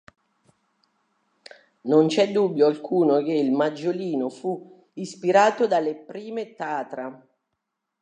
Non 1.83 2.07
c'è 2.07 2.31
dubbio 2.31 2.65
alcuno 2.65 3.21
che 3.21 3.33
il 3.33 3.51
Maggiolino 3.51 4.29
fu 4.29 4.87
ispirato 4.93 5.67
dalle 5.67 5.93
prime 5.93 6.55
Tatra. 6.55 7.23